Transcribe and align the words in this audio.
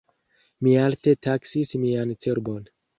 Mi 0.67 0.73
alte 0.85 1.15
taksis 1.29 1.77
mian 1.87 2.19
cerbon. 2.27 2.63